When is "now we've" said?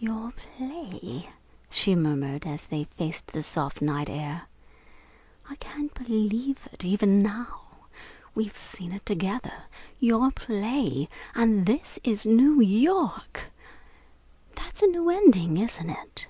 7.22-8.56